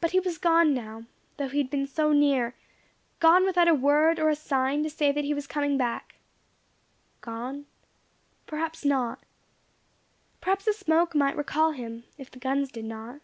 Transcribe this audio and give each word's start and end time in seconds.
But 0.00 0.12
he 0.12 0.20
was 0.20 0.38
gone 0.38 0.72
now 0.72 1.04
though 1.36 1.50
he 1.50 1.58
had 1.58 1.68
been 1.68 1.86
so 1.86 2.14
near 2.14 2.54
gone 3.20 3.44
without 3.44 3.68
a 3.68 3.74
word, 3.74 4.18
or 4.18 4.30
a 4.30 4.34
sign, 4.34 4.82
to 4.82 4.88
say 4.88 5.12
that 5.12 5.24
he 5.24 5.34
was 5.34 5.46
coming 5.46 5.76
back. 5.76 6.14
Gone? 7.20 7.66
Perhaps 8.46 8.82
not. 8.82 9.22
Perhaps 10.40 10.66
a 10.68 10.72
smoke 10.72 11.14
might 11.14 11.36
recall 11.36 11.72
him, 11.72 12.04
if 12.16 12.30
the 12.30 12.38
guns 12.38 12.72
did 12.72 12.86
not. 12.86 13.20